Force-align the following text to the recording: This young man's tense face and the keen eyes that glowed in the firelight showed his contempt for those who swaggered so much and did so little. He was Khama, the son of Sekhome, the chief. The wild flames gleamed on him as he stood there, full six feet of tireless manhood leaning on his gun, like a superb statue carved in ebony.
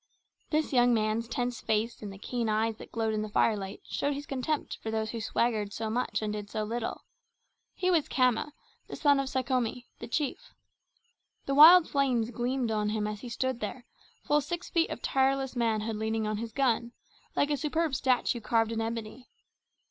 This 0.49 0.73
young 0.73 0.95
man's 0.95 1.27
tense 1.27 1.61
face 1.61 2.01
and 2.01 2.11
the 2.11 2.17
keen 2.17 2.49
eyes 2.49 2.77
that 2.77 2.91
glowed 2.91 3.13
in 3.13 3.21
the 3.21 3.29
firelight 3.29 3.81
showed 3.83 4.15
his 4.15 4.25
contempt 4.25 4.79
for 4.81 4.89
those 4.89 5.11
who 5.11 5.21
swaggered 5.21 5.71
so 5.73 5.91
much 5.91 6.23
and 6.23 6.33
did 6.33 6.49
so 6.49 6.63
little. 6.63 7.05
He 7.75 7.91
was 7.91 8.09
Khama, 8.09 8.51
the 8.87 8.95
son 8.95 9.19
of 9.19 9.29
Sekhome, 9.29 9.85
the 9.99 10.07
chief. 10.07 10.55
The 11.45 11.53
wild 11.53 11.87
flames 11.87 12.31
gleamed 12.31 12.71
on 12.71 12.89
him 12.89 13.05
as 13.05 13.19
he 13.19 13.29
stood 13.29 13.59
there, 13.59 13.85
full 14.23 14.41
six 14.41 14.71
feet 14.71 14.89
of 14.89 15.03
tireless 15.03 15.55
manhood 15.55 15.97
leaning 15.97 16.25
on 16.25 16.37
his 16.37 16.51
gun, 16.51 16.93
like 17.35 17.51
a 17.51 17.55
superb 17.55 17.93
statue 17.93 18.41
carved 18.41 18.71
in 18.71 18.81
ebony. 18.81 19.29